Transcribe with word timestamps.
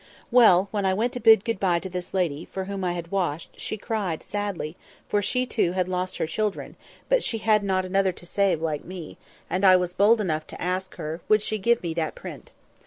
Well, 0.31 0.67
when 0.71 0.83
I 0.83 0.95
went 0.95 1.13
to 1.13 1.19
bid 1.19 1.45
good 1.45 1.59
bye 1.59 1.77
to 1.77 1.87
this 1.87 2.11
lady, 2.11 2.45
for 2.45 2.65
whom 2.65 2.83
I 2.83 2.93
had 2.93 3.11
washed, 3.11 3.51
she 3.59 3.77
cried 3.77 4.23
sadly; 4.23 4.75
for 5.07 5.21
she, 5.21 5.45
too, 5.45 5.73
had 5.73 5.87
lost 5.87 6.17
her 6.17 6.25
children, 6.25 6.75
but 7.07 7.21
she 7.23 7.37
had 7.37 7.63
not 7.63 7.85
another 7.85 8.11
to 8.13 8.25
save, 8.25 8.63
like 8.63 8.83
me; 8.83 9.19
and 9.47 9.63
I 9.63 9.75
was 9.75 9.93
bold 9.93 10.19
enough 10.19 10.47
to 10.47 10.59
ask 10.59 10.95
her 10.95 11.21
would 11.29 11.43
she 11.43 11.59
give 11.59 11.83
me 11.83 11.93
that 11.93 12.15
print. 12.15 12.51